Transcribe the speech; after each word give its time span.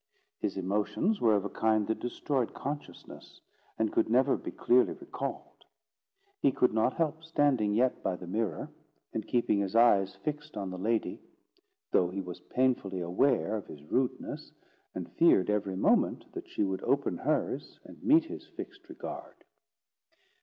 His 0.39 0.57
emotions 0.57 1.21
were 1.21 1.35
of 1.35 1.45
a 1.45 1.49
kind 1.51 1.85
that 1.85 1.99
destroyed 1.99 2.55
consciousness, 2.55 3.39
and 3.77 3.91
could 3.93 4.09
never 4.09 4.35
be 4.35 4.49
clearly 4.49 4.93
recalled. 4.93 5.63
He 6.39 6.51
could 6.51 6.73
not 6.73 6.93
help 6.95 7.23
standing 7.23 7.75
yet 7.75 8.01
by 8.01 8.15
the 8.15 8.25
mirror, 8.25 8.71
and 9.13 9.27
keeping 9.27 9.59
his 9.59 9.75
eyes 9.75 10.15
fixed 10.15 10.57
on 10.57 10.71
the 10.71 10.79
lady, 10.79 11.21
though 11.91 12.09
he 12.09 12.19
was 12.19 12.39
painfully 12.39 13.01
aware 13.01 13.55
of 13.55 13.67
his 13.67 13.83
rudeness, 13.83 14.51
and 14.95 15.11
feared 15.17 15.51
every 15.51 15.75
moment 15.75 16.25
that 16.33 16.49
she 16.49 16.63
would 16.63 16.81
open 16.83 17.17
hers, 17.19 17.79
and 17.83 18.01
meet 18.01 18.25
his 18.25 18.47
fixed 18.47 18.89
regard. 18.89 19.43